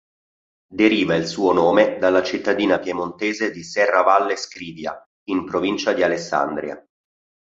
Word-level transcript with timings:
Deriva 0.73 1.13
il 1.13 1.27
suo 1.27 1.53
nome 1.53 1.99
dalla 1.99 2.23
cittadina 2.23 2.79
piemontese 2.79 3.51
di 3.51 3.63
Serravalle 3.63 4.35
Scrivia 4.35 4.99
in 5.25 5.45
provincia 5.45 5.93
di 5.93 6.01
Alessandria. 6.01 6.83